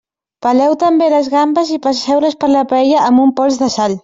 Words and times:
Peleu 0.45 0.71
també 0.83 1.09
les 1.15 1.29
gambes 1.33 1.69
i 1.75 1.79
passeu-les 1.85 2.39
per 2.45 2.51
la 2.57 2.65
paella 2.73 3.05
amb 3.13 3.25
un 3.27 3.37
pols 3.43 3.63
de 3.65 3.71
sal. 3.77 3.99